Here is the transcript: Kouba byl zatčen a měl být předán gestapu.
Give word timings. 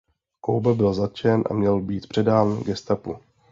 Kouba 0.41 0.73
byl 0.73 0.93
zatčen 0.93 1.43
a 1.49 1.53
měl 1.53 1.81
být 1.81 2.07
předán 2.07 2.57
gestapu. 2.63 3.15